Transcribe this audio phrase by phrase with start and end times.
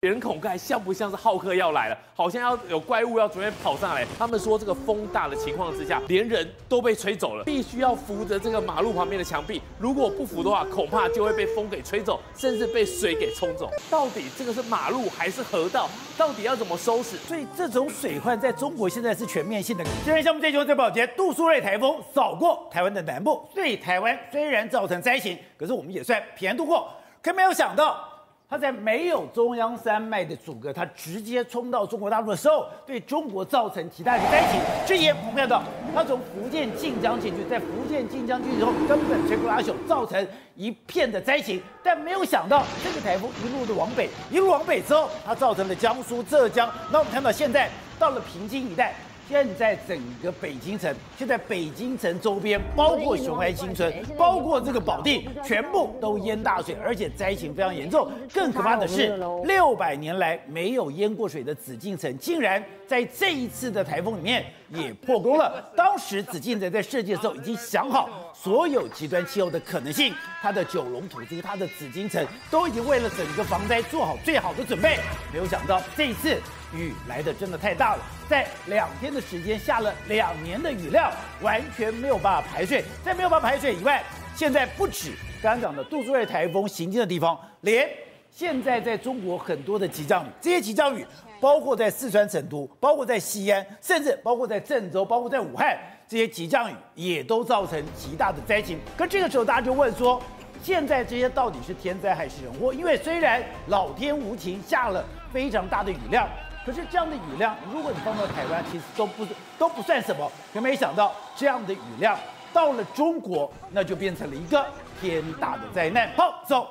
[0.00, 1.98] 人孔盖像不像是浩克要来了？
[2.14, 4.02] 好像要有怪物要准备跑上来。
[4.18, 9.60] 他们说这个风大的情况之下，连人都被吹走了，必须要扶着这个马路旁边的墙壁。
[9.78, 13.68] 如果不扶的话，恐怕就会被风给吹走，甚至被水给冲走。
[13.90, 15.86] 到底这个是马路还是河道？
[16.16, 17.18] 到底要怎么收拾？
[17.18, 19.84] 所以这种水患在中国现在是全面性的。
[20.02, 26.88] 今天项目最新最保洁，杜苏芮台风扫过台湾的南部，对台湾虽然造成灾情，可是我们也算平安度过。
[27.22, 28.09] 可没有想到。
[28.50, 34.60] 它在没有中央山脉的阻隔，它直接冲到中国大陆的时候，对中国造成极大的灾情。
[34.84, 35.62] 这也我们看到，
[35.94, 40.26] 它从福建晋江进去，在福建晋江进去之后，根本摧不拉朽，造成
[40.56, 41.62] 一片的灾情。
[41.80, 46.68] 但没有想到，这个台风一路的往北，一路往北之后，它造成了江苏、浙江。
[46.90, 47.70] 那我们看到现在
[48.00, 48.92] 到了平津一带。
[49.30, 58.10] 现在整个北京城，现在北京城周边，包括雄安新村，包括这个保定，全部都淹大水，而且灾情非常严重。
[58.34, 65.64] 更可怕的是，六百年来没有淹过水的紫禁城，竟然在这一次的台风里面也破功了。
[65.76, 74.98] 当时紫禁城在设计的时候已经想好所有极端气候的可能性，它的九龙吐珠，它的紫禁城都已经为了整个防灾做好最好的准备。
[75.32, 76.36] 没有想到这一次。
[76.74, 82.84] 雨来的真的太大了，在两天的时间下了两年的雨量，完全没有办法排水。
[83.04, 84.02] 在没有办法排水以外，
[84.34, 85.12] 现在不止
[85.42, 87.88] 刚刚讲的杜苏芮台风行进的地方，连
[88.30, 91.04] 现在在中国很多的急降雨，这些急降雨
[91.40, 98.78] 包括在四川成都，包括在西安，甚至包括在郑州，包括在武汉，这些急降雨也都造成极大的灾情。
[98.96, 100.22] 可这个时候大家就问说，
[100.62, 102.72] 现在这些到底是天灾还是人祸？
[102.72, 106.28] 因为虽然老天无情，下了非常大的雨量。
[106.70, 109.26] 可是这样的雨量，如果你放到台湾，其实都不
[109.58, 110.30] 都不算什么。
[110.54, 112.16] 可没想到，这样的雨量
[112.52, 114.64] 到了中国，那就变成了一个
[115.00, 116.08] 天大的灾难。
[116.16, 116.68] 好，走。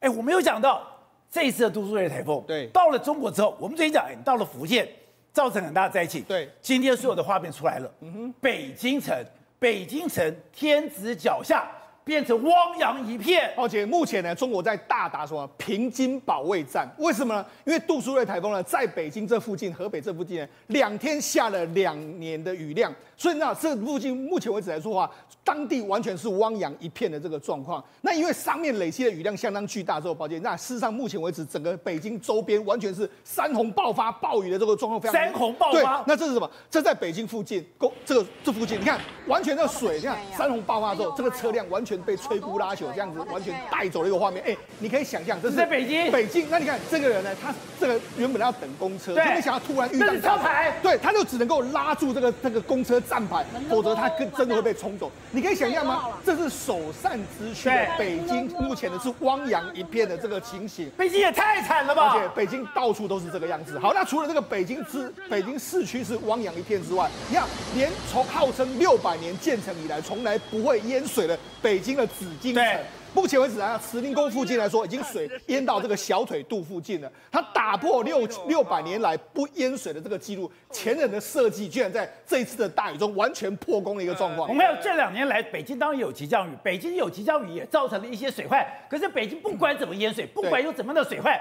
[0.00, 0.86] 哎，我没有想到
[1.30, 4.86] 这一次的都苏芮台风，对，到了中国之后，我们最近讲，哎，到了福建，
[5.32, 6.22] 造成很大的灾情。
[6.24, 7.90] 对，今天所有的画面出来了。
[8.00, 9.24] 嗯哼，北京城，
[9.58, 11.66] 北京城天子脚下。
[12.04, 16.88] 变成汪洋一片，而且目前呢，中国在大打什么平津保卫战？
[16.98, 17.46] 为什么呢？
[17.64, 25.10] 因为杜苏芮台风呢，在北京这附近、河北这附近呢，两天下了两年的雨量，所以那这附近目前为止来说的话，
[25.50, 27.84] 当地完全是汪洋一片的这个状况。
[28.02, 35.20] 那因为上面累积的雨量相当巨大之后，抱歉，那事实上目前为止，整个北京周边完全是山洪爆发、暴雨的这个状况非常。
[35.20, 36.04] 山洪爆发？
[36.06, 36.50] 那这是什么？
[36.70, 42.00] 这在北京附近，公这个这附近，你看，完全的水，你看山洪爆发之后，这个车辆完全。
[42.00, 44.42] 被摧枯拉朽，这样子完全带走了一个画面。
[44.46, 46.10] 哎，你可以想象，这是在北京。
[46.10, 47.30] 北京，那你看这个人呢？
[47.42, 55.10] 他这个原本要等公车，就没想到突然遇到车牌，对，他就只能够拉住这个这个公车站牌，否则他跟真的会被冲走。
[55.30, 56.08] 你可以想象吗？
[56.24, 57.68] 这是首善之区
[57.98, 60.90] 北京，目前的是汪洋一片的这个情形。
[60.96, 62.12] 北京也太惨了吧！
[62.12, 63.78] 而且北京到处都是这个样子。
[63.78, 72.64] 好，那除了这个北京之北京市区是汪洋一片之外，你看，连从号称六百年建成以来从来不会淹水的北京的紫禁城。
[73.12, 77.10] 目前为止啊，慈宁宫附近来说，已经水淹到这个小腿肚附近了。
[77.30, 84.48] 它打破六六百年来不淹水的这个记录，前人的设计居然在这一次的大雨中完全破功的一个状况。
[84.48, 88.64] 我们有这两年来，北京当然有急降雨，北京有急降雨也造成了一些水患。
[88.88, 91.36] 可是北京不管怎么淹水，不管有怎么样的水患，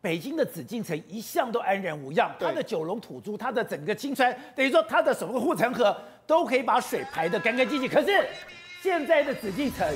[0.00, 2.34] 北京的紫禁城一向都安然无恙。
[2.40, 5.94] 它的九龙土珠，它的整个青川，等于说它的什么护城河
[6.26, 7.88] 都可以把水排得干干净净。
[7.88, 8.26] 可是
[8.84, 9.88] 现在的紫禁城。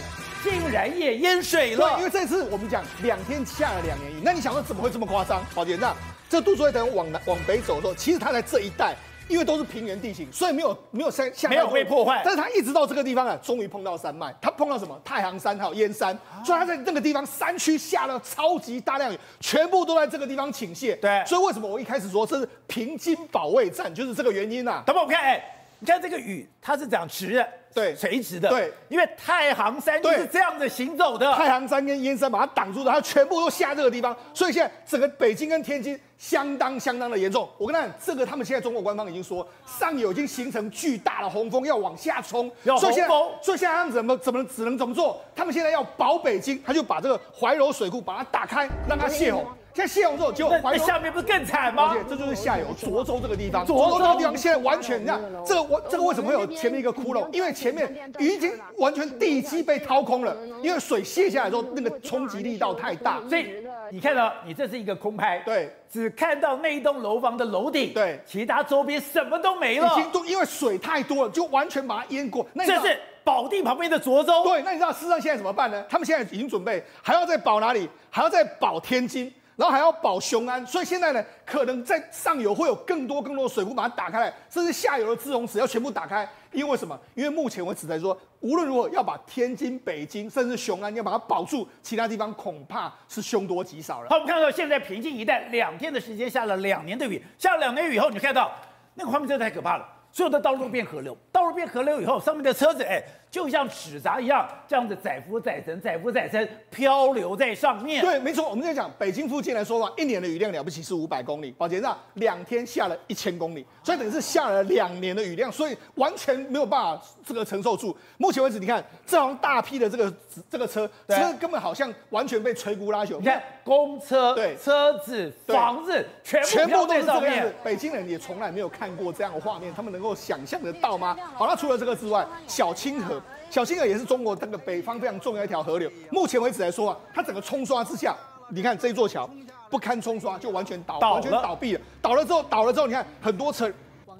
[0.42, 1.90] 竟然也淹水了。
[1.90, 5.44] 对，因为这次我们讲两天下了两年雨，那你想说怎么会这么夸张？
[5.54, 5.94] 宝杰，那
[6.26, 8.96] 这杜苏芮往南往北走的时候，其实他在这一带，
[9.28, 12.22] 因为都是平原地形，所以没有没有山，没有被破坏。
[12.24, 14.98] 但是他一直到这个地方啊，终于碰到山脉，他碰到什么？
[15.04, 20.98] 太行山还有燕山，所以他在那个地方山区下了超级大量雨，全部都在这个地方倾泻。
[21.00, 24.82] 对，所以为什么我一开始说这是平津保卫战，就是这个原因啊。
[24.86, 25.44] 等会我看，哎，
[25.80, 27.48] 你看这个雨，它是讲直的。
[27.74, 28.48] 对，垂直的。
[28.48, 31.32] 对，因为太行山就是这样子行走的。
[31.34, 37.48] 太行山跟燕山把它挡住的，它全部都下这个地方，所以现在整个北京跟天津相当相当的严重。
[37.58, 42.50] 我跟你讲，这个他们现在中国官方已经说，上游已经形成巨大的洪峰要往下冲。
[42.64, 45.20] 所以现在他们怎么怎么只能怎么做？
[45.34, 49.46] 他们现在要保北京，他就把这个怀柔水库把它打开，让它泄洪。
[49.78, 51.90] 现在泄洪之后，就那下面不是更惨吗？
[51.92, 57.28] 而且这就是下游涿州这个地方，涿州这个地方现在完全，你看这个我这个为什么会有前面一个窟窿？
[57.30, 63.20] 因为前面已经完全地基被掏空了，因为水泄下来之后，那个冲击力道太大。
[63.28, 69.92] 所以你看到，你这是一个空拍，对，只看到那一栋楼房的楼顶，对，其他周边什么都没了。
[69.92, 72.44] 已经都因为水太多了，就完全把它淹过。
[72.52, 74.42] 那这是保定旁边的涿州。
[74.42, 75.84] 对，那你知道事实上现在怎么办呢？
[75.88, 77.88] 他们现在已经准备还要再保哪里？
[78.10, 79.32] 还要再保天津。
[79.58, 86.26] 然后还要保雄安，所以现在呢，可能在上游会有更多更多的水库把它打开来，甚至下游的滞洪池要全部打开。
[86.52, 86.96] 因为什么？
[87.16, 94.08] 因为目前为止来说，无论如何要把天津、北京，甚至雄安要把它保住，其他地方恐怕是凶多吉少了。
[94.10, 98.52] 好，我们看到现在平静一带两天的时间下了两年的雨，下了两年雨以后，你看到
[98.94, 103.02] 那个画面真的太可怕了，所有的道路变河流，道路变河流以后，上面的车子哎。
[103.30, 108.02] 就像纸扎一样，这样子载浮载沉，载浮载沉，漂流在上面。
[108.02, 108.48] 对，没错。
[108.48, 117.94] 我们在讲北京附近来说的话，一年的雨量了不起是五百公里，宝杰那两天下了一千公里，所以等于是下了两年的雨量，所以完全没有办法这个承受住。
[118.16, 120.12] 目前为止，你看这样大批的这个
[120.50, 123.18] 这个车，车根本好像完全被摧枯拉朽。
[123.18, 127.54] 你看公车、对车子、房子，全部全部都是这个样子。
[127.62, 131.14] 北京人也从来没有看过这样的画面，他们能够想象得到吗？
[131.34, 133.17] 好，那除了这个之外，小清河。
[133.50, 135.90] 小清河也是中国这个北方非常重要的一条河流。
[136.10, 138.14] 目前为止来说啊，它整个冲刷之下，
[138.50, 139.28] 你看这座桥
[139.70, 141.80] 不堪冲刷，就完全倒，完全倒闭了。
[142.02, 143.72] 倒了之后，倒了之后，你看很多车，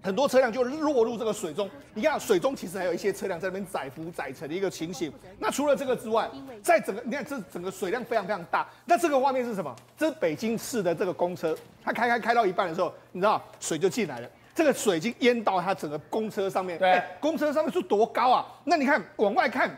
[0.03, 1.69] 很多车辆就落入这个水中。
[1.95, 5.13] 你看水中其实还有一些车辆在那边载浮载沉的一个情形。
[5.39, 6.29] 那除了这个之外，
[6.63, 8.67] 在整个你看这整个水量非常非常大。
[8.87, 9.75] 那这个画面是什么？
[9.97, 14.29] 这是北京市的这个公车，它开开开到一半的时候，你知道水就进来了。
[14.59, 18.45] 这个水已经淹到它整个公车上面，对、欸，公车上面是多高啊？
[18.65, 19.71] 那你看往外看，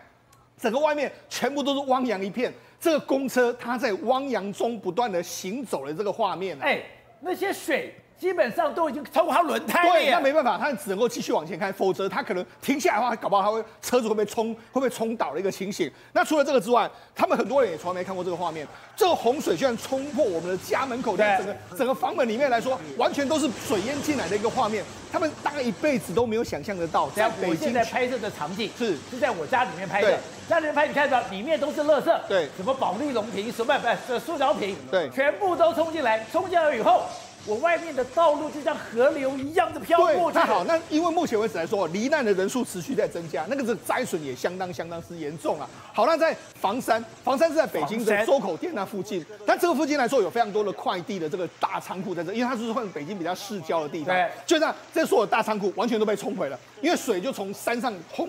[0.56, 2.50] 整个外面全部都是汪洋一片。
[2.80, 6.80] 这个公车它在汪洋中不断的行走的这个画面，哎，
[7.20, 7.94] 那些水。
[8.20, 15.90] 基本上都已经超过它轮胎了，对，那没办法，它只能够继续往前开，否则它可能停下来的话，搞不好它会车子会被冲，会被冲倒的一个情形。
[16.12, 18.68] 那除了这个之外，他们很多人也从来没看过这个画面。
[18.94, 24.84] 这个洪水居然冲破我们的家门口，在整个整个房门里面来说，完全都是水淹进来的一个画面。
[25.10, 27.08] 他们大概一辈子都没有想象得到。
[27.10, 37.04] 在我现在拍摄的场景是是在我家里面拍的，家里面拍，你看到里面都是垃圾，对，什么保利龙瓶，什么不是塑料瓶，对，全部都冲进来，冲进来以后。
[37.46, 40.38] 我外面的道路就像河流一样的飘过去。
[40.38, 45.68] 太好，那因为目前为止来说，罹难的人数持续在增加，那个是灾损也相当相当之严重啊。
[45.92, 54.14] 好，那在房山，房山是在北京的周口店那附近，但这个附近来说有非常多的快递的这个大仓库在这，因为它是换北京比较市郊的地方。
[54.14, 58.28] 对，就这样，这所有大仓库完全都被冲毁了，因为水就从山上轰，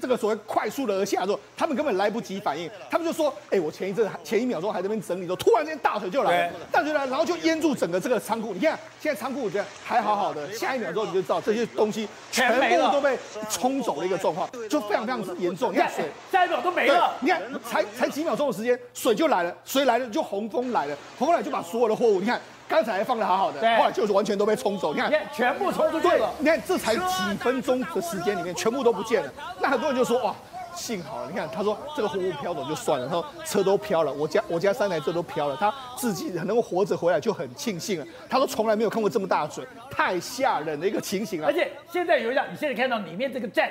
[0.00, 8.51] 这个所谓快速的而下之后，他们根本来不及反应，他们就说，哎，我前一阵前一秒钟还在那边整理，之后突然间大水就来了，大水来，然后就淹住整个这个仓库。
[8.54, 13.18] 你看，现在仓库我觉得还好好的，下一秒钟你就知道这些东西全部都被
[13.50, 15.72] 冲走的一个状况，就非常非常之严重。
[15.72, 17.14] 你看水，下一秒都没了。
[17.20, 24.94] 你看，才才几秒钟的时间，水就来了，水来了就洪峰来了，洪峰来就把所有的货物，你看刚才还放的好好的，后来就是完全都被冲走。
[24.94, 26.32] 你看，全部冲出去了。
[26.38, 29.32] 你看这才几分钟的时间里面，全部都不见了。
[29.60, 30.34] 那很多人就说哇。
[30.74, 38.06] 幸好，你看，他说这个货物飘走就算了，他说车都飘了，我家我家三台车都飘了，他自己能够活着回来就很庆幸了。
[38.28, 41.46] 他说从来没有看过这么大的水，太吓人的一个情形了。
[41.46, 43.70] 而且现在有一辆，你现在看到里面这个站，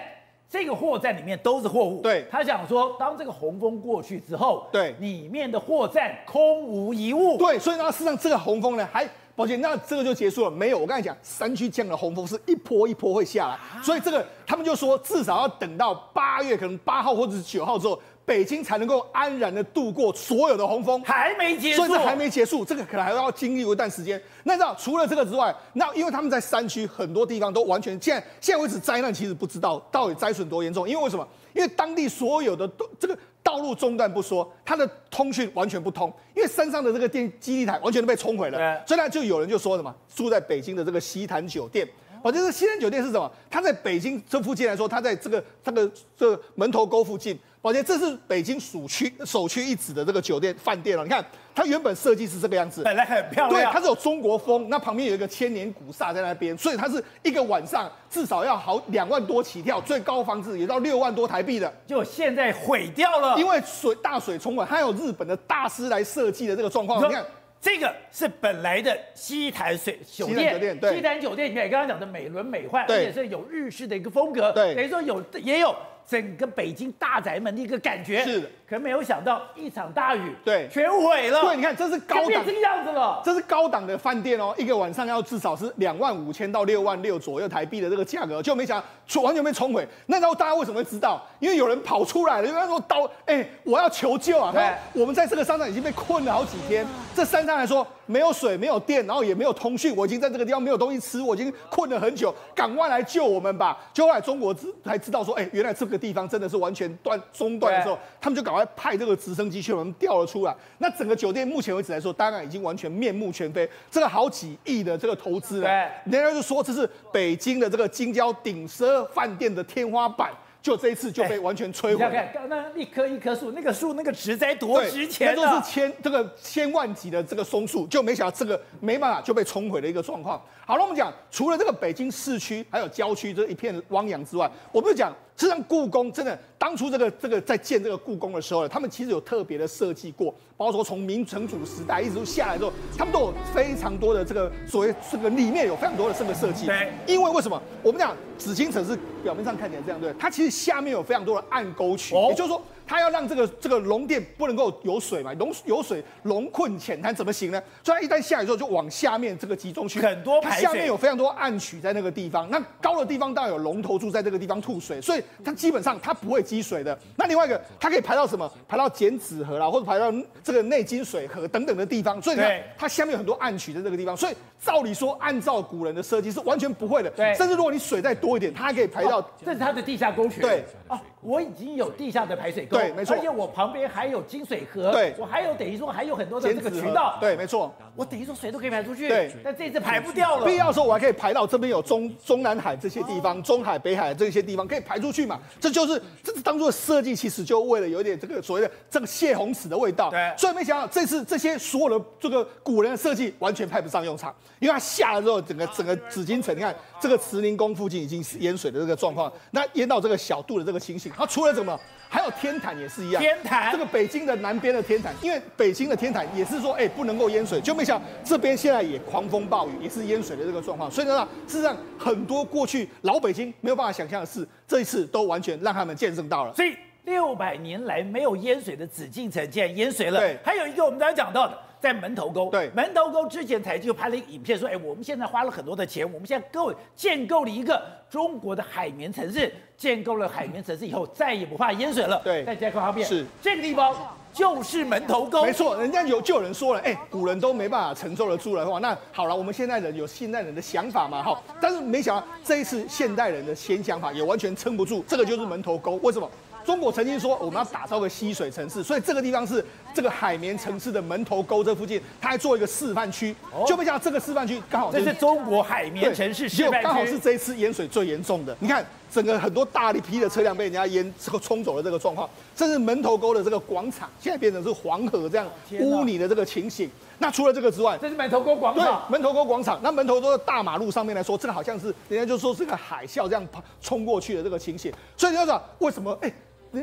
[0.49, 2.01] 这个货站里面都是货物。
[2.01, 7.37] 对，他想说，当这个洪峰过去之后，对，里面的货站空无一物。
[7.37, 9.07] 对，所以呢，事实上这个洪峰呢还。
[9.35, 10.51] 抱歉，那这个就结束了。
[10.51, 21.01] 没有，我刚才讲，山区这样的洪峰是一波一波会下来，所以这个他们就说，至少要等到八月，可能八号或者是九号之后，北京才能够安然的度过所有的洪峰。
[21.03, 24.21] 还没结束，所以这还没结束，这个可能还要经历一段时间。
[24.43, 31.27] 那知道除了这个之外，那因为他们在山区很多地方都完全现在现在为止灾难其实不知道到底灾损多严重，因为为什么？
[31.53, 33.17] 因为当地所有的都这个。
[33.43, 38.57] 道路中断不说，它的通讯完全不通，因为山上的这个电基地台完全都被冲毁了。
[38.85, 41.87] 所以呢，就有人就说什么，住在北京的这个西坛酒店，
[42.21, 43.31] 哦，就是西坛酒店是什么？
[43.49, 47.37] 它在北京这附近来说，它在这个这个这个门头沟附近。
[47.61, 51.03] 宝杰，这是北京首屈首屈一指的这个酒店饭店了。
[51.03, 61.71] 你看，它原本设计是这个样子，本来很漂亮，对，它是有中国风，那旁边有一个千年古刹在那边，所以它是一个晚上至少要好两万多起跳，最高房子也到六万多台币的。
[61.85, 67.07] 就现在毁掉了，因为水大水冲了，还有日本的大师来设计的这个状况。
[67.07, 67.23] 你，看，
[67.61, 75.75] 这个是本来的西坛水酒店，酒店对，西坛酒店里面刚刚讲的美轮美奂，对，而且是有日式的一个风格，对，等于说有也有。
[76.11, 81.39] 整个北京大宅门的一个感觉，是的，可没有想到一场大雨，对，全毁了。
[81.39, 89.87] 对，你看这是高档这个样子了，这是高档的饭店哦，一个晚上要至少是两万五千到六万六左右台币的这个价格，就没想到完全被冲毁。
[90.07, 91.25] 那时候大家为什么会知道？
[91.39, 94.51] 因为有人跑出来了，因为他说刀，哎、欸，我要求救啊！
[94.51, 103.77] 对，我们在这个商场已经被困了好几天，这山上来说没有水、没有电，然后也没有通讯，我已经在这个地方没有东西吃，我已经困了很久，赶快来救我们吧！
[103.93, 110.55] 就后来中国知才知道说，哎、欸，原来这个地方真的是完全断中断的时候，他们就赶快派这个直升机去把他们调了出来。
[110.79, 113.69] 那整个酒店目前为止来说，当然已经完全面目全非。
[113.91, 115.69] 这个好几亿的这个投资了，
[116.05, 120.31] 人家就说这是北京的这个京郊顶奢饭店的天花板。
[120.61, 121.93] 就这一次就被完全摧毁。
[121.93, 130.39] 你看，刚刚一棵一棵树，那个树那个植栽多值钱，那都是千这个千万级的这个松树，就没想到这个没办法就被冲毁的一个状况。
[130.63, 135.11] 好了，我们讲除了这个北京市区还有郊区这一片汪洋之外，我们就讲。
[135.41, 146.67] 实际上，故宫真的当初这个这个在建这个故宫的时候呢，他们其实有特别的设计过，包括说从明成祖时代一直都下来之后，他们都有非常多的这个所谓这个里面有非常多的这个设计。
[146.67, 147.59] 对，因为为什么？
[147.81, 152.61] 我们讲紫禁城是表面上看起来这样，对，它其实下面有非常多的暗沟渠，也就是说。
[152.91, 157.63] 它要让这个这个龙殿不能够有水嘛，龙有水龙困浅滩怎么行呢？
[157.81, 162.49] 所以它一旦下雨之后就往下面这个集中去，很多它下面有非常多暗渠在那个地方。
[162.49, 166.99] 那高的地方当然有龙头柱在这个地方吐水，所以它基本上它不会积水的。
[167.15, 168.51] 那另外一个，它可以排到什么？
[168.67, 172.21] 排到剪纸河啦，或者排到这个内金水河等等的地方。
[172.21, 174.17] 所以你看它下面有很多暗渠在这个地方。
[174.17, 177.09] 所以照理说，按照古人的设计是完全不会的。
[177.11, 179.25] 对，甚至如果你水再多一点，它还可以排到。
[179.45, 180.41] 这是它的地下沟渠。
[180.41, 180.65] 对。
[180.89, 211.61] 哦，我已经有地下的排水沟，对，没错，而且我旁边还有金水河，对，我还有等于说还有很多的这个渠道，对，没错，我等于说水都可以排出去，对，但这次排不掉了，必要的时候我还可以排到这边有中中南海这些地方，中海、北海这些地方可以排出去嘛，这就是这是当初的设计，其实就为了有点这个所谓的这个泄洪池的味道，对，所以没想到这次这些所有的这个古人的设计完全派不上用场，因为它下了之后，整个整个紫禁城，你看这个慈宁宫附近已经是淹水的这个状况，那淹到这个小肚的这个情形，它除了这。
[211.61, 211.79] 什么？
[212.09, 213.21] 还有天坛也是一样。
[213.21, 220.89] 天坛，这个北京的南边的天坛，因为北京的天坛也是说，哎，不能够淹水，就没想到这边现在也狂风暴雨，也是淹水的这个状况。
[220.89, 226.53] 所以呢，事实上很多过去老北京没有办法想象的事，这一次都完全让他们见证到了。
[226.55, 226.75] 所以
[227.05, 230.19] 六百年来没有淹水的紫禁城竟然淹水了。
[230.19, 231.55] 对，还有一个我们刚才讲到的。
[231.81, 242.21] 在门头沟，对，门头沟之前才就拍了一个影片，说，哎，我们现在花了很多的钱，我们现在构建构了一个中国的海绵城市，建构了海绵城市以后，再也不怕淹水了。
[242.23, 243.25] 对，再加个方便，是。
[243.41, 243.95] 这个地方
[244.31, 256.29] 就是门头沟，没错，人家有就有人说了，哎，古人都没办法承受得住的话，那好了，我们现代人有现代人的想法嘛，哈，但是没想到这一次现代人的新想法也完全撑不住，这个就是门头沟，为什么？
[256.65, 259.63] 中国曾经说我们要打造个吸水城市，所以这个地方是
[259.93, 263.35] 这个海绵城市的门头沟这附近，它还做一个示范区，
[263.67, 268.55] 就没想到这个示范区刚好这是中国海绵城市示范区，刚好是这一次淹水最严重的。
[268.59, 275.47] 你看，整个很多大力批的车辆被人家淹这个冲走了这个状况，甚至门头沟的这个广场现在变成是黄河这样
[275.79, 276.89] 污泥的这个情形。
[277.17, 279.79] 那除了这个之外，这是门头沟广场，对，门头沟广场。
[279.83, 284.91] 那门头沟的大马路上面来说，这个好像是人家就说是个海啸这样跑冲过去的这个情形。
[285.15, 286.17] 所以你要知道为什么？
[286.21, 286.31] 哎。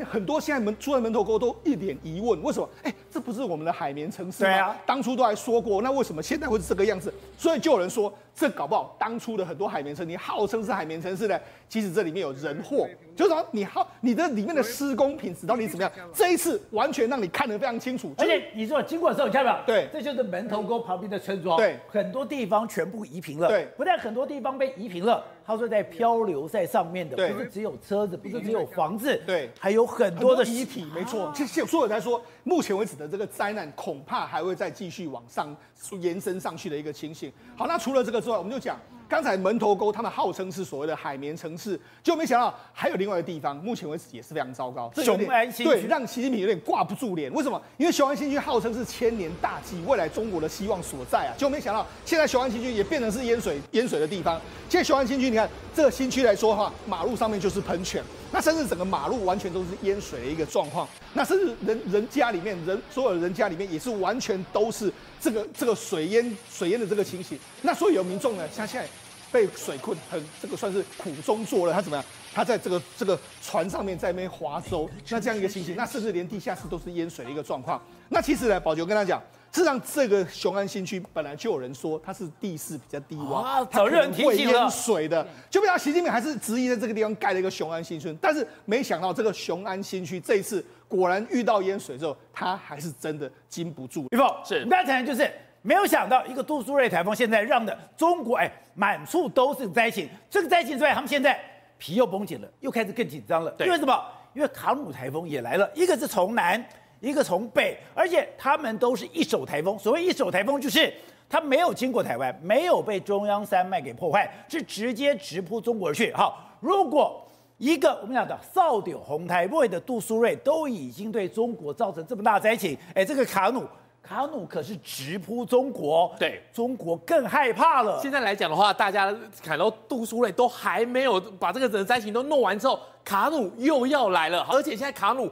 [0.05, 2.69] 很多现在门出了门头沟都一脸疑问，为什么？
[2.83, 4.49] 哎，这不是我们的海绵城市吗？
[4.49, 7.11] 对啊，当初都还说过，那为什么现在会是这个样子？
[7.37, 15.91] 所以就有人说，这搞不好当初的很多海绵城，你号称是海绵城市的，其实这里面有人祸，就是说你好，你的里面的施工品质到底怎么样？
[16.13, 18.13] 这一次完全让你看得非常清楚。
[18.17, 19.81] 而且你说经过的时候，你看到没有？
[19.81, 25.21] 对，这就是门头沟旁边的村庄，对，很多地方全部移平了，对，不但很多地方被移平了。
[25.45, 31.29] 他说在漂流在上面的，不是只有车子，不是只有房子，对，还有很多的遗体，没错。
[31.35, 35.55] 其实所有人来说，目前为止的这个灾难恐怕还会再继续往上
[36.01, 37.31] 延伸上去的一个情形。
[37.55, 38.75] 好，那除了这个之外，我们就讲。
[39.09, 44.91] 刚才门头沟他们号称是所谓的海绵城市，就没想到还有另外一个地方，目前为止也是非常糟糕。
[44.97, 47.33] 雄安新区对，让习近平有点挂不住脸。
[47.33, 47.59] 为什么？
[47.77, 54.39] 因为雄安新区号称是千年大计，未来中国的希望所在啊，就没想到现在雄安新区也变成是淹水淹水的地方。
[54.69, 60.87] 现在雄安新区，你看这个新区来说的话，马路上面就是喷泉，那甚至整个马路完全都是淹水的一个状况。
[61.15, 67.39] 那甚至人人家里面人所有的人家里面也是完全都是这个这个水淹水淹的这个情形。
[67.63, 68.87] 那所以有民众呢，像现在。
[69.31, 71.73] 被水困，很这个算是苦中作乐。
[71.73, 72.05] 他怎么样？
[72.33, 77.81] 他在这个这个船上面在那边划舟，那这样一个情形，那甚至连地下室都是淹水的一个状况。
[78.09, 79.19] 那其实呢，宝杰跟他讲，
[79.51, 85.25] 事实上这个雄安新区本来就有人说它是地势比较低洼，它可能会淹水的。
[85.49, 94.05] 就比如习近平还是执意在这个地方盖了一个雄安新村，但是没想到这个雄安新区这一次果然遇到淹水之后，他还是真的经不住。
[94.11, 95.29] 玉凤是，那当然就是。
[95.61, 100.09] 没有想到一个杜苏芮台风，现在让的中国哎满处都是灾情。
[100.29, 101.39] 这个灾情之外，他们现在
[101.77, 103.51] 皮又绷紧了，又开始更紧张了。
[103.51, 104.03] 对因为什么？
[104.33, 106.63] 因为卡努台风也来了，一个是从南，
[106.99, 109.77] 一个从北，而且他们都是一手台风。
[109.77, 110.93] 所谓一手台风，就是
[111.27, 116.13] 它没有经过台湾，没有被中央山脉给破坏，是直接直扑中国而去。
[116.13, 123.65] 好，如果一个我们讲的扫顶红台位的杜苏芮都已经对中国造成这么大灾情，哎，这个卡努
[124.01, 127.99] 卡努可是直扑中国，对中国更害怕了。
[128.01, 135.29] 现在来讲的话，大家看到杜苏芮都还没有把这个整个灾情都弄完之后，卡努又要来了，而且现在卡努。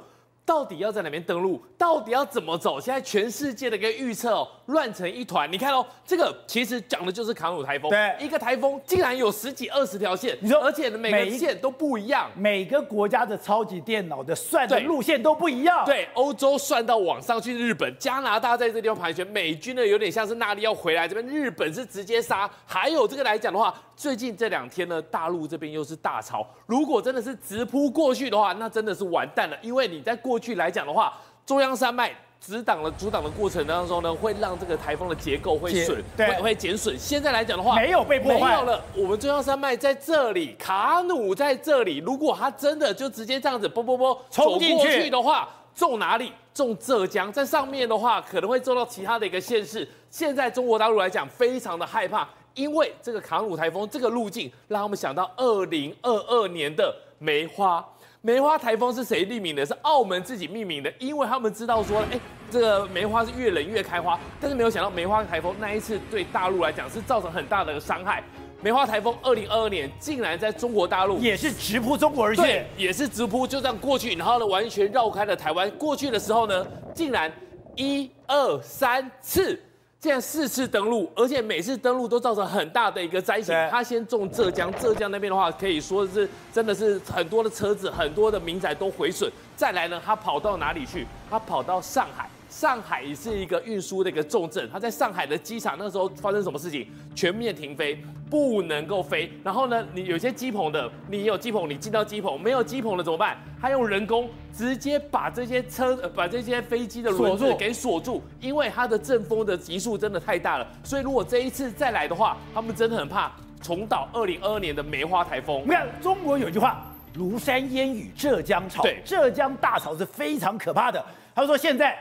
[0.48, 1.62] 到底要在哪边登陆？
[1.78, 2.80] 到底要怎么走？
[2.80, 5.52] 现在全世界的一个预测哦，乱成一团。
[5.52, 7.92] 你看哦，这个其实讲的就是卡努台风。
[7.92, 15.84] 对，一个台风竟然有十几二十条线，你说，而且每个线都不一样，每个国家的超级电脑的算的路线都不一样。
[15.86, 22.50] 对，欧洲算到往上去，日本、加拿大在这地方盘旋，美军呢有点像是纳利要回来这边，日本是直接杀。
[22.66, 30.38] 还有这个来讲的话，最近这两天呢，大陆这边又是大潮，如果真的是直扑过去的话，那真的是完蛋了，因为你在过。
[30.40, 31.12] 去来讲的话，
[31.48, 36.96] 中央山脉阻挡了阻挡的过程当中呢，会让这个台风的结构会损，会会减损。
[36.96, 38.80] 现在来讲的话，没有被破坏，没有了。
[38.96, 41.98] 我们中央山脉在这里，卡努在这里。
[41.98, 46.32] 如果它真的就直接这样子，啵啵啵冲进去的话，中哪里？
[46.54, 49.88] 中浙江，在上面的话可能会中到其他的一个县市。
[50.12, 57.86] 现在中国大陆来讲，非常的害怕，因为这个卡努台风这个路径，让我们想到二零二二年的梅花。
[58.22, 59.64] 梅花台风是谁命名的？
[59.64, 68.24] 是澳门自己命名的，因为他们知道说，哎，这个梅花是越冷越开花，但是没有想到梅花台风那一次对大陆来讲是造成很大的伤害。
[68.60, 72.42] 梅花台风二零二二年竟然在中国大陆也是直扑中国而去，
[72.76, 75.70] 也是直扑，就这样过去，然后呢，完全绕开了台湾。
[75.78, 77.32] 过去的时候呢，竟然
[77.76, 79.62] 一二三次。
[80.00, 83.54] 现在四次登陆，而且每次登陆都造成很大的一个灾情。
[83.72, 89.32] 他先中浙江，浙江那边的话可以说是真的是很多的车子、很多的民宅都毁损。
[89.56, 91.08] 再来呢，他跑到哪里去？
[91.30, 92.30] 他跑到上海。
[92.58, 96.88] 上海也是一个运输的一个重镇，它在上海的机场那时候发生什么事情？
[97.14, 97.96] 全面停飞，
[98.32, 99.32] 不能够飞。
[99.44, 103.38] 然后呢，你有些机棚的，你有机棚，你进到机棚，没有机棚的怎么办？
[103.62, 110.68] 他用人工直接把这些车、把这些飞机的轮子给锁住，因为它的阵风的级数真的太大了。
[110.84, 115.62] 所以如果这一次再来的话，他们真的很怕重蹈二零二二年的梅花台风。
[115.64, 116.84] 你看，中国有句话
[117.16, 121.06] ：“庐山烟雨浙江潮”，对，浙江大潮是非常可怕的。
[121.36, 121.96] 他说现在。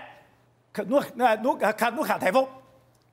[0.77, 2.47] 卡努那努卡卡努卡台风，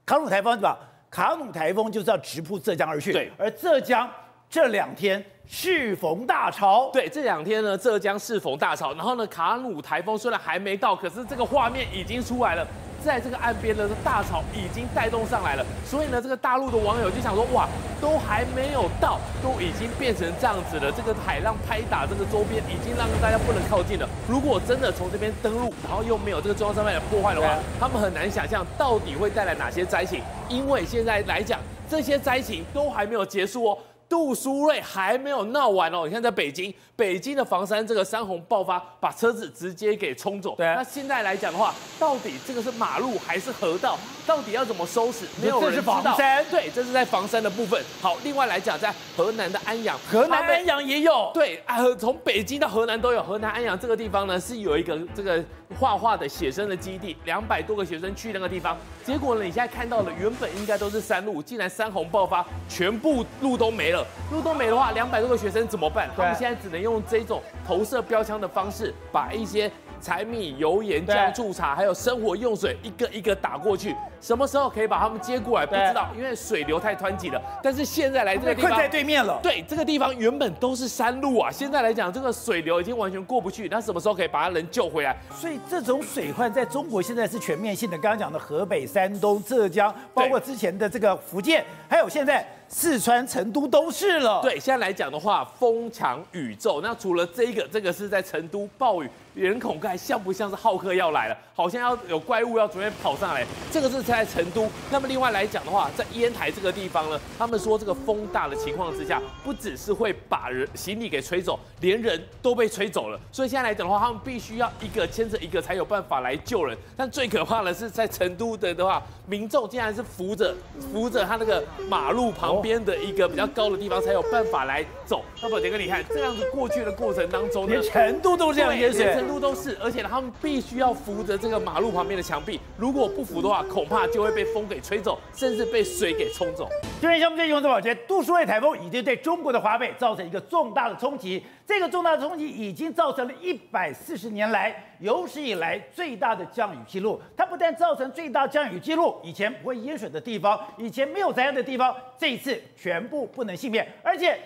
[0.06, 0.78] 卡努台风是吧？
[1.10, 3.14] 卡努台风就是要直扑浙江而去。
[3.14, 4.10] 对，而浙江
[4.50, 6.90] 这两天适逢大潮。
[6.92, 8.94] 对，这两天呢，浙江适逢大潮。
[8.96, 12.68] 然后呢，卡努台风虽然还没到，可是这个画面已经出来了。
[13.04, 17.68] 在这个岸边的大潮已经带动上来了，所以呢，这个大陆的网友就想说，哇，
[18.00, 20.92] 都还没有到，都已经变成这样子了。
[20.92, 24.08] 这个海浪拍打这个周边，已经让大家不能靠近了。
[24.28, 30.22] 如果真的从这边登陆，然后又没有这个中央山脉的破坏的话，他们很难想象到底会带来哪些灾情。
[30.48, 33.78] 因为现在来讲，这些灾情都还没有结束哦。
[34.14, 40.54] 杜苏芮还没有闹完哦，你看在北京，北京的房山这个山洪爆发，把车子直接给冲走。
[40.56, 43.98] 对啊，那现在来讲的话，到底这个是马路还是河道？
[44.28, 45.26] 到底要怎么收拾？
[45.42, 45.72] 没有人知道。
[45.72, 47.84] 这是房山，对，这是在房山的部分。
[48.00, 51.32] 好，另外来讲，在河南的安阳，河南安阳也有。
[51.34, 53.24] 对啊，从北京到河南都有。
[53.24, 58.78] 河南安阳这个地方呢，是有一个这个画画的写生的基地，两百多个学生去那个地方。
[59.04, 64.06] 结果呢，你现在看到了原本应该都是山路，竟然山洪爆发，全部路都没了。
[64.32, 66.10] 路都没的话，两百多个学生怎么办？
[66.16, 69.72] 他们现在只能用这种投射标枪的方式，把一些。
[70.04, 73.96] 柴米油盐酱醋茶，还有生活用水，一个一个打过去。
[74.20, 75.66] 什么时候可以把他们接过来？
[75.66, 77.42] 不知道，因为水流太湍急了。
[77.64, 79.40] 但是现在来这个地方，困在对面了。
[79.42, 83.70] 对，这个地方原本都是山路啊，现在来讲，这个水流已经完全过不去。
[83.70, 85.16] 那什么时候可以把他人救回来？
[85.34, 87.98] 所以这种水患在中国现在是全面性的。
[87.98, 92.46] 刚刚讲的河北、山东、浙江，包括之前的这个福建，还有现在。
[92.74, 94.42] 四川成都都是了。
[94.42, 96.82] 对，现在来讲的话，风强雨骤。
[96.82, 101.38] 那除了这个，这个是在成都暴雨，人恐盖像不像是浩克要来了？
[101.54, 103.46] 好像要有怪物要准备跑上来。
[103.72, 104.68] 这个是在成都。
[104.90, 113.20] 那么另外来讲的话，在烟台这个地方呢，他们说这个风大的情况之下，不只是会把人行李给吹走，连人都被吹走了。
[113.32, 116.76] 所以现在来讲的话，他们必须要一个牵着一个才有办法来救人。
[116.98, 120.56] 但最可怕的是在成都的的话，民众竟然是扶着
[120.92, 125.24] 扶着他那个马路旁边的一个比较高的地方才有办法来走。
[125.42, 136.70] 那宝杰哥，你看这样子过去的过程当中，连成都都这样淹水，连成都都是，而且他们必须要扶着这个马路旁边的墙壁，如果不扶的话，恐怕就会被风给吹走，甚至被水给冲走。
[137.02, 147.22] 今天项目最新闻，宝杰，杜苏芮台风已经对中国的华北造成一个重大的冲击，这个重大的冲击已经造成了一百四十年来有史以来最大的降雨记录。
[147.36, 154.40] 它不但造成最大降雨记录，以前不会淹水的地方，以前没有灾害的地方，这一次全部不能幸免，而且。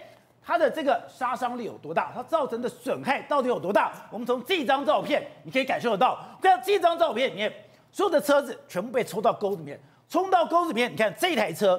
[0.49, 3.91] 它的这个杀伤力有多大，它造成的损害到底有多大？
[4.09, 6.17] 我们从这张照片你可以感受得到。
[6.41, 7.51] 看这张照片里面，
[7.91, 11.77] 所有的车子全部被冲到沟里面，冲到沟里面，你看这台车，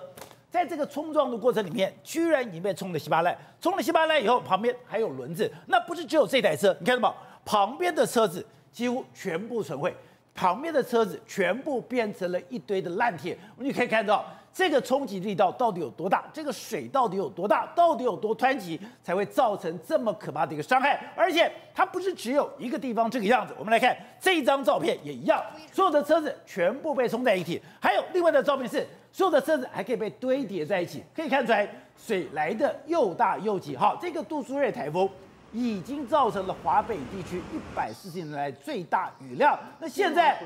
[0.51, 3.35] 在这个冲撞的过程里面，居然已经被冲得稀巴烂。
[3.59, 7.15] 冲了稀巴烂以后，旁边还有轮子，那不是只有这台车，你看到吗？
[7.47, 8.45] 旁边的车子
[8.79, 9.93] 几乎全部损毁。
[10.33, 21.13] 旁边的车子全部变成了一堆的烂铁，我们就可以看到这个冲击力道到底有多大，这个水到底有多大，到底有多湍急，才会造成这么可怕的一个伤害。
[21.17, 27.61] 而且它不是只有一个地方这个样子，我们来看这一张照片也一样，所有的车子全部被冲在一起。
[27.81, 33.77] 还有另外的照片是，所有的车子还可以被堆叠在一起，可以看出来水来的又大又急。
[33.77, 35.11] 好，这个杜苏芮台风。
[35.53, 39.59] 已经造成了华北地区一百四十年来最大雨量。
[39.79, 40.39] 那现在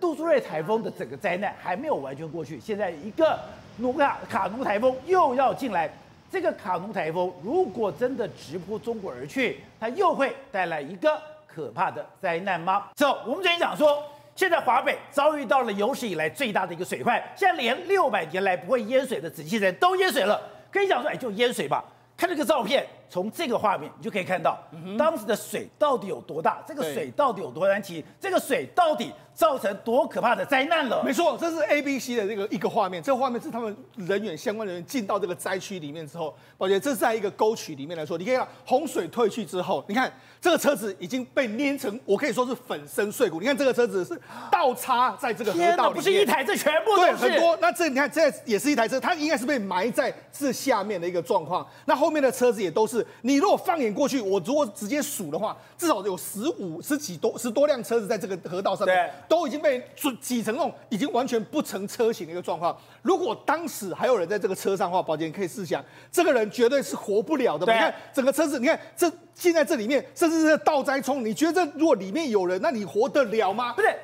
[0.00, 3.38] 杜苏芮台风的整个灾难还没有完全过去，现在一个
[3.76, 5.90] 努卡卡努台风又要进来。
[6.30, 12.88] 这个卡努台风如果真的直扑中国而去，它又会带来一个可怕的灾难吗？
[12.94, 14.02] 走，我们之前讲说，
[14.36, 20.38] 现在华北遭遇到了有史以来最大的一个水患，现在连六百年来不会淹水的紫禁城都淹水了。
[20.70, 21.82] 可以讲说，哎，就淹水吧。
[22.16, 22.86] 看这个照片。
[23.08, 24.58] 从这个画面，你就可以看到
[24.98, 31.02] 当时的水到底有多大，这个水到底有多难骑，这个水到底造成多可怕的灾难了。
[31.04, 43.40] 没错，这是 A B C 的这个一个画面，这个画面是他们人员相关人员进到这个灾区里面之后，宝杰，这是在一个沟渠里面来说，你可以看洪水退去之后，你看这个车子已经被碾成，我可以说是粉身碎骨。
[43.40, 47.56] 你看这个车子是倒插在这个河道里面，不是一台，这全部都是对很多。
[47.60, 51.66] 那这你看，这也是一台车，它应该是被埋在这下面的一个状况。
[51.84, 53.78] 那后面的车子也都是，你如果放。
[53.78, 59.80] 眼过去，我如果直接数的话，至少有十五、十几多、十多辆车子在这个河道上面，都已经被
[60.20, 62.76] 挤成那种已经完全不成车型的一个状况。
[63.02, 65.80] 如果当时还有人在这个车上的话，宝杰你可以试想，
[66.10, 67.72] 这个人绝对是活不了的。
[67.72, 73.74] 你看整个车子，你看这现在这里面，甚至是倒栽葱，你觉得这如果里面有人，那你活得了吗？
[73.74, 73.94] 不是，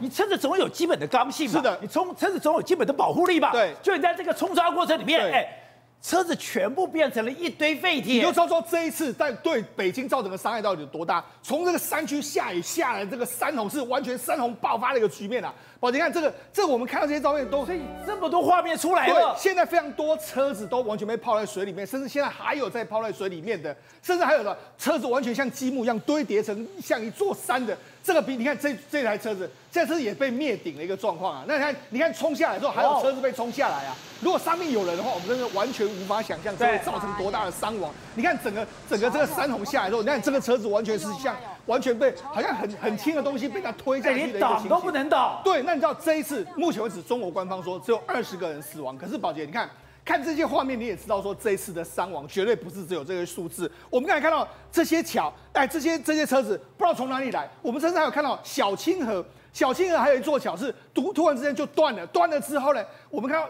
[0.00, 1.56] 你车子总有基本的刚性嘛。
[1.56, 3.50] 是的，你冲车子总有基本的保护力吧？
[3.50, 5.60] 对，就你在这个冲刷过程里面，哎。
[6.04, 11.24] 车子全部变成了一堆废铁，你就知道说这一次在对北京造成的伤害到底有多大。
[11.42, 15.50] 从这个山区下雨下来，这个山洪是完全山洪爆发的一个局面啊！
[15.80, 19.14] 宝杰，你看这个，这个我们看到这些照片都，所以这么多画面出来了。
[19.34, 27.74] 对，现在非常多车子都完全被泡在水里面，甚至现在还有在泡在水里面的，甚至还有的车子完全像积木一样堆叠成像一座山的。
[28.04, 31.44] 这个比你看这这台车子，这台车子也被灭顶的一个状况啊！
[31.48, 33.96] 那你看，你看冲下来之后，还有车子被冲下来啊！
[34.20, 37.90] 如果上面有人的话，我们真的完全无法想象这会造成多大的伤亡。
[38.14, 44.68] 你看整个整个这个山洪下来之后，你看这个车子完全是像完全被好像很很轻的东西被它推下去的一个情形。
[44.68, 45.40] 挡都不能挡。
[45.42, 49.66] 对，那你知道这一次目前为止，中国官方说只有二十个人死亡，可是宝杰，你看。
[50.04, 53.70] 看这些画面，你也知道说这一次的伤亡绝对不是只有这个数字。
[53.88, 57.48] 我们刚才看到这些桥，哎，这些这些车子不知道从哪里来。
[57.62, 63.48] 我们甚至还有看到小清河，小清河还有一座桥是突突然之间就断了，断了之后呢，我们看到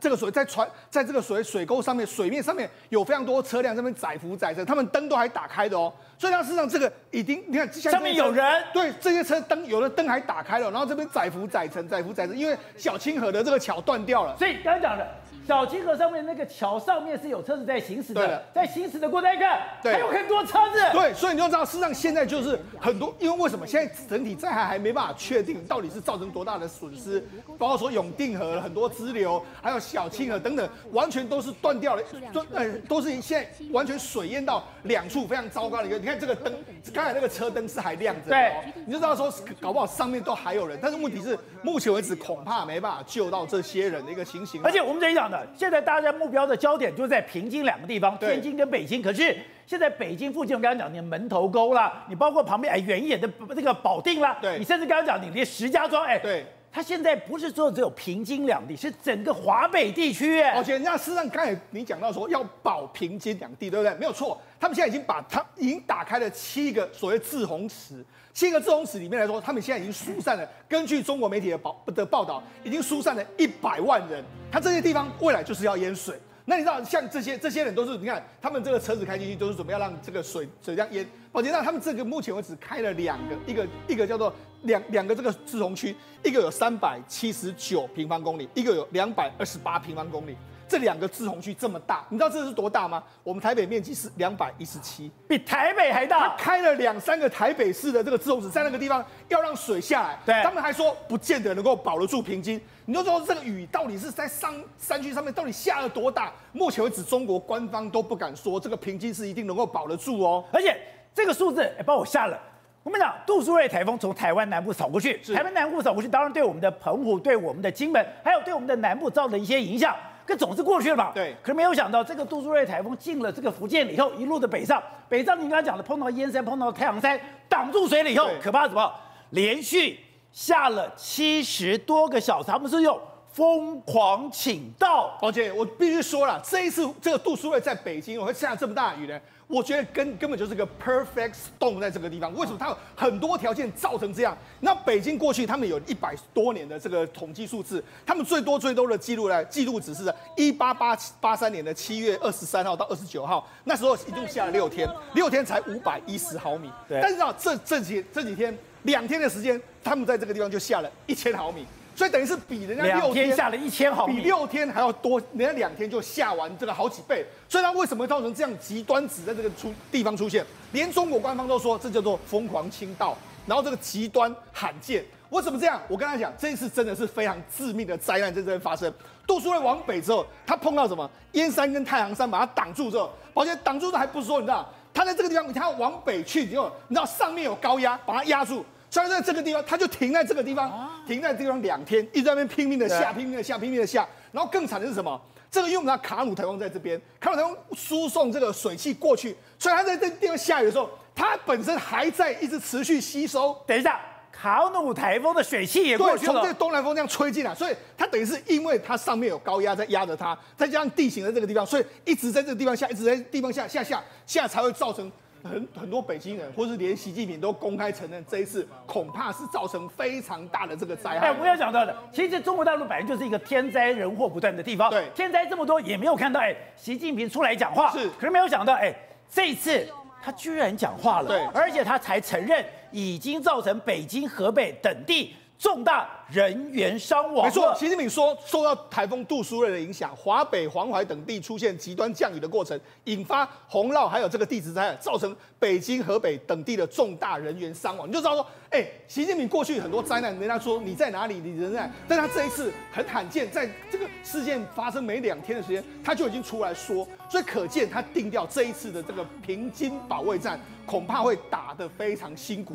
[0.00, 5.92] 这个水在船，在这个水水沟上面，水面上面有非常多车辆在那边载浮载沉，他们灯都还打开的哦。
[6.16, 14.36] 所以它事实上这个已经，你看上面有人，对，这些车灯有的灯还打开了，然后这边载浮载沉，载浮载沉，因为小清河的这个桥断掉了。
[14.38, 15.04] 所以刚才讲的。
[15.46, 20.80] 小清河上面那个桥上面是有车子在行驶的，在行驶的过程一看，还有很多车子。
[20.92, 27.24] 对，所以你就知道，事实上现在就是很多，因为为什么现在整体灾害还没办法确定到底是造成多大的损失，
[27.56, 35.96] 包括说永定河很多支流，还有小清河等等，完全都是断掉了，都呃都是现在完全水淹到两处非常糟糕的一个。
[35.96, 36.52] 你看这个灯，
[36.92, 38.52] 刚才那个车灯是还亮着的，对，
[38.84, 44.60] 你就知道说搞不好上面都还有人，但是问题是目前为止恐怕没办法救到这些人的一个情形。
[44.64, 45.35] 而且我们这一讲的。
[45.54, 49.02] 现在大家目标的焦点就在平津两个地方，天津跟北京。
[49.02, 56.46] 可是现在北京附近，我刚刚讲你门头沟啦，你包括旁边哎远一点的这个保定啦，对，你甚至刚刚讲你连石家庄哎，对，
[56.76, 60.42] 他现在不是说只有平津两地，是整个华北地区。
[60.42, 63.94] 而且人家事实上刚才你讲到说要保平津两地，对不对？
[63.94, 68.04] 没有错，他们现在已经把他已经打开了七个所谓滞洪池。
[68.34, 70.46] 七个滞洪池里面来说，他们现在已经疏散了。
[70.68, 74.22] 根据中国媒体的报的报道，已经疏散了一百万人。
[74.52, 76.14] 他这些地方未来就是要淹水。
[76.48, 81.04] 那你知道，像这些这些人都是，你看他们这个车子开进去，都是准备要让这个水水这样淹。
[81.32, 84.32] 宝杰，那他们这个目前为止开了两个，一个一个叫做
[84.62, 90.36] 两两个这个滞洪区，一个有三百七十九平方公里，一个有两百二十八平方公里。
[90.68, 93.02] 这两个滞洪区这么大，你知道这是多大吗？
[93.22, 96.28] 我们台北面积是两百一十七，比台北还大。
[96.28, 102.60] 他开了两三个台北市的这个滞洪池，在那个地方要让水下来，对，他们还说不见得能够保得住平津。
[102.84, 106.32] 你就说这个雨到底是在上山区上面到底下了多大？
[106.52, 110.44] 目前为止，中国官方都不敢说这个平津是一定能够保得住哦。
[110.52, 110.76] 而且
[111.14, 112.38] 这个数字也把我吓了。
[112.82, 119.94] 我们讲杜苏芮台风从台湾南部扫过去，台湾南部扫过去，当然对我们的澎湖、对我们的金门，还有对我们的南部造成一些影响。
[120.26, 121.12] 可总是过去了吧？
[121.14, 121.36] 对。
[121.40, 128.92] 可是没有想到，这个杜苏芮台风进了这个福建以后，一路的北上，北上你刚刚讲的，碰到燕山，碰到太阳山，挡住水了以后，可怕什么？
[129.30, 130.00] 连续
[130.32, 133.00] 下了七十多个小时，他们是用
[133.36, 135.14] 疯狂请到。
[135.20, 139.20] 宝姐，我必须说了，这一次这个杜苏芮在北京会下这么大雨呢？
[139.46, 144.34] 我觉得根根本就是个 perfect storm 在这个地方，为什么它有很多条件造成这样？
[144.60, 156.70] 那北京过去他们有一百多年的这个统计数字，他们最多最多的记录呢记录只是一八八八三年的七月二十三号到二十九号，那时候一共下了六天，六天才五百一十毫米。
[156.88, 156.98] 对。
[157.02, 161.66] 但是啊，这这几这几天两天的时间，他们在这个地方就下了一千毫米。
[161.96, 167.24] 所以等于是比人家六天，下了一千毫米，比六天还要多，人家两天就下完这个好几倍。
[167.48, 170.44] 所以它为什么会造成这样极端值在这个出地方出现？
[170.72, 175.02] 连中国官方都说这叫做疯狂倾倒，然后这个极端罕见。
[175.30, 175.80] 为什么这样？
[175.88, 178.92] 我跟他讲，这一次真的是非常致命的灾难在这边发生。
[179.26, 181.10] 杜苏芮往北之后，他碰到什么？
[181.32, 188.64] 燕山跟太行山把它挡住之后，而且挡住的还不是说，你知道，他在这个地方，他要往北去以后，你知道上面有高压把它压住。
[188.96, 194.08] 所以在这个地方，它就停在这个地方，停在这个地方两天，一直在那边拼命的下，拼命的下，拼命的下。
[194.32, 195.20] 然后更惨的是什么？
[195.50, 203.54] 这个因为我们卡努台风在这边，卡努台风输送这个水汽过去，所以它在这地方下雨的时候，它本身还在一直持续吸收。
[203.66, 204.00] 等一下，
[204.32, 215.12] 卡努台风的水汽也过去了，从这个东南风这样吹进来，所以它等于是因为它上面有高压在压着它，再加上地形在这个地方，所以一直在这个地方下，一直在地方下下下下才会造成。
[215.42, 221.28] 很很多北京人，或是连习近平都公开承认，这一次恐怕是造成非常大的这个灾害。
[221.28, 224.90] 哎，我要讲到的，其实中国大陆本来就是一个天灾人祸不断的地方。
[224.90, 227.90] 对，天灾这么多，也没有看到哎，习近平出来讲话。
[227.92, 228.94] 是，可是没有想到哎，
[229.30, 229.86] 这一次
[230.22, 231.28] 他居然讲话了。
[231.28, 235.34] 对，而且他才承认已经造成北京、河北等地。
[235.58, 237.46] 重大人员伤亡。
[237.46, 248.06] 没错，习近平说，受到台风杜苏芮的影响，华北、黄淮等地出现极端降雨的过程，引发洪涝，还有这个地质灾害，造成北京、河北等地的重大人员伤亡。
[248.06, 262.74] 你就知道说，哎，习近平过去很多灾难，人家说你在哪里，你人在，但他这一次很罕见，在这个事件发生没两天的时间，他就已经出来说，所以可见他定调这一次的这个平津保卫战，恐怕会打得非常辛苦。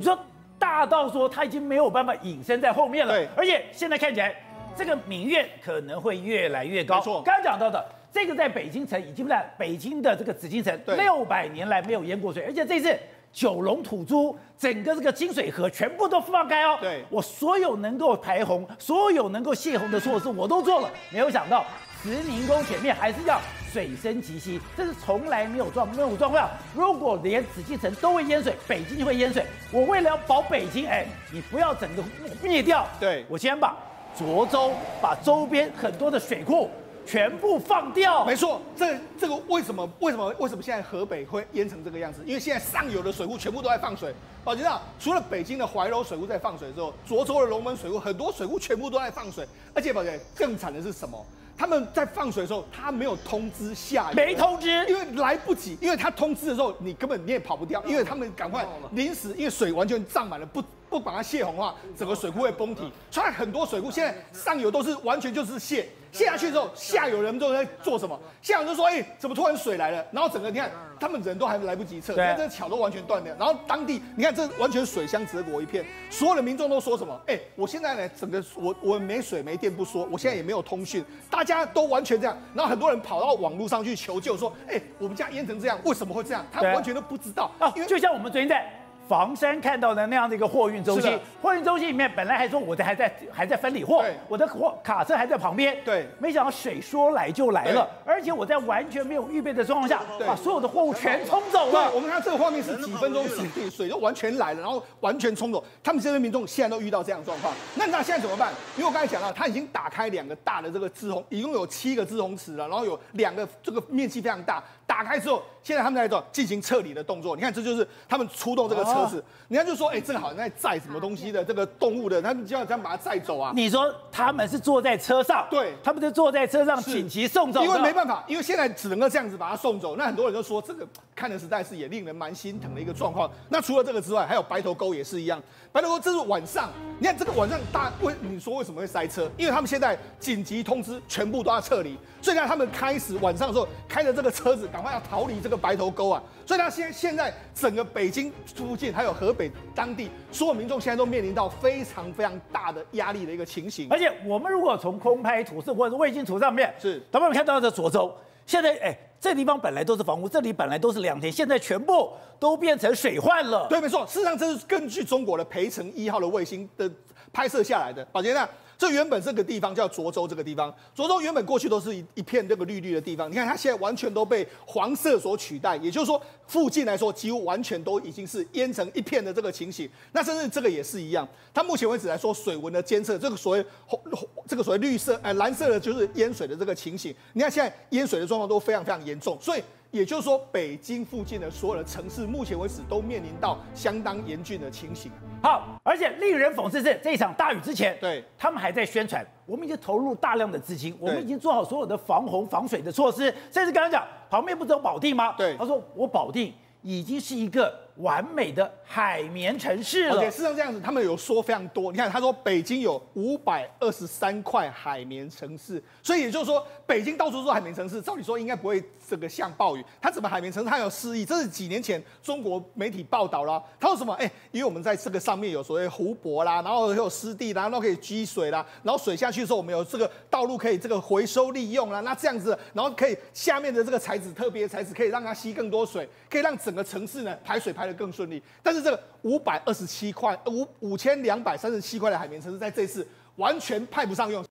[0.62, 4.36] 大到说他已经没有办法隐身在后面了，对，而且现在看起来
[4.76, 6.98] 这个民怨可能会越来越高。
[6.98, 12.96] 没错，刚刚讲到的这个在北京城已经在北京的这个紫禁城，六百年来没有淹过水，而且这次
[13.32, 16.78] 九龙吐珠，整个这个金水河全部都放开哦。
[16.82, 21.66] 对，我所有能够排洪、所有能够泄洪的措施我都做了，没有想到
[22.02, 23.40] 慈宁宫前面还是要。
[23.72, 26.50] 水深及膝，这是从来没有状没有状况。
[26.76, 29.46] 如果连紫禁城都会淹水，北京就会淹水。
[29.72, 32.04] 我为了要保北京，哎，你不要整个
[32.44, 32.86] 灭掉。
[33.00, 33.74] 对，我先把
[34.14, 36.70] 涿州、把周边很多的水库
[37.06, 38.26] 全部放掉。
[38.26, 42.22] 没错，这这个为什么为什么为什么现在河北会淹成这个样子？
[42.26, 44.14] 因为现在上游的水库全部都在放水。
[44.44, 49.48] 宝杰啊，除了北京的怀柔水库在放水之后，涿州的龙门水库很多水库全部都在放水。
[49.74, 51.24] 而且宝杰更惨的是什么？
[51.58, 62.92] 他们在放水的时候，他没有通知下游，没通知，因为来不及，因为他通知的时候，你根本你也跑不掉，因为他们赶快临时，因为水完全涨满了，不不把它泄洪的话，整个水库会崩堤。
[63.10, 65.88] 所以很多水库现在上游都是完全就是泄。
[66.12, 68.20] 泄下去之后，下游人们都在做什么？
[68.42, 73.34] 下游就说：“哎、欸，怎么突然水来了？”然后整个你看，他们人都还来不及撤，你看这个桥都完全断掉。
[73.40, 77.18] 然后当地你看，这完全水乡泽国一片，所有的民众都说什么？
[77.28, 82.38] 哎、欸，我现在呢，整个我我没水没电不说，我现在也没有通讯，大家都完全这样。
[82.54, 87.50] 然后很多人跑到网络上去求救，说：“哎、欸，我们家淹成这样，为什么会这样？”他完全都不知道。
[87.58, 88.81] 啊，因为就像我们昨天在。
[89.12, 101.90] 房山看到的那样的一个货运中心，货运中心里面本来还说我的还在还在分理货，我的货卡车还在旁边，对，没想到水说来就来了，而且我在完全没有预备的状况下，把所有的货物全冲走了。
[101.90, 105.62] 对，我们看这个画面是几分钟时间，水就完全来了，然后完全冲走。
[105.84, 108.54] 他们这边民众现在都遇到这样的状况，那那现在怎么办？
[108.78, 114.64] 因为我刚才讲到，他已经打开两个大的这个滞洪，一共有七个滞洪池了，然后有两个这个面积非常大。
[114.92, 117.36] 打打开之后，现在他们在做进行撤离的动作。
[117.36, 119.20] 你看，这就是他们出动这个车子。
[119.20, 123.52] 哦、你看，就说，哎、欸，这个好像在载什么东西的这个动物的，他们就要这样把它载走啊。
[123.56, 129.96] 你说他们是坐在车上，对，他们就坐在车上紧急送走，因为没办法，因为现在只能够这样子把它送走。
[129.96, 133.32] 那很多人都说，这个看的实在是也令人蛮心疼的一个状况。
[133.50, 135.42] 那除了这个之外，还有白头沟也是一样。
[135.74, 139.32] 白头沟这是晚上，你看这个晚上大为你说为什么会塞车？
[139.38, 146.22] 因为他们现在紧急通知，全部都要撤离，所以呢，他们开始晚上的时候开着这个车子，赶快要逃离这个白头沟啊。
[146.46, 153.88] 所以呢，现现在整个北京附近还有河北当地所有民众现在都面临到非常非常大的压力的一个情形。
[153.90, 158.14] 而且我们如果从空拍图是或者是卫星图上面是，咱们看到的涿州，
[158.46, 158.98] 现在哎。
[159.22, 163.68] 这地方本来都是房屋，这里本来都是良田，现在全部都变成水患了。
[163.70, 166.90] 对，没错，事实上这是根据中国的培城一号的卫星的
[167.32, 168.04] 拍摄下来的。
[168.06, 168.50] 宝杰，呢
[168.82, 179.88] 这原本这个地方叫涿州，这个地方涿州原本过去都是一一片这个绿绿的地方，你看它现在完全都被黄色所取代，也就是说附近来说几乎完全都已经是淹成一片的这个情形。
[180.14, 184.02] 那甚至这个也是一样，它目前为止来说水文的监测，这个所谓红
[184.50, 187.14] 这个所谓绿色呃蓝色的就是淹水的这个情形。
[187.34, 189.62] 你看现在淹水的状况都非常非常严重，所以。
[189.92, 195.12] 也就是说，北京附近的所有的城市，目前为止都面临到相当严峻的情形。
[195.44, 205.36] 好，而且令人讽刺是，这一场大雨之前，对他们还在宣传，我们已经投入大量的资金，我们已经做好所有的防洪防水的措施，甚至刚刚讲旁边不是有保定吗？
[205.38, 207.91] 对，他说我保定已经是一个。
[207.98, 210.16] 完美的海绵城市了。
[210.16, 211.92] OK，事实上这样子，他们有说非常多。
[211.92, 219.84] 你看，他说北京有五百二十三块海绵城市，所以也就是说，北京到处都是海绵城市，照理说应该不会这个像暴雨。
[220.02, 220.70] 它怎么海绵城市？
[220.70, 223.62] 它有示意，这是几年前中国媒体报道了。
[223.80, 224.14] 他说什么？
[224.16, 232.00] 哎、因为我们在这个上面有所谓湖泊啦，然后还有湿地啦，然后可以积水啦，然后水下去的时候，我们有这个道路可以这个回收利用啦。
[232.02, 237.81] 那这样子，然后可以下面的这个材质特别材质可以让它吸更多水，可以让整个城市呢排水排。
[237.82, 244.46] 开得更顺利，但是这个五百二十七块五五千两百三十七块的海绵城市，在这次完全派不上用。